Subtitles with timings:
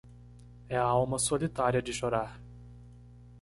[0.67, 2.41] É a alma solitária de chorar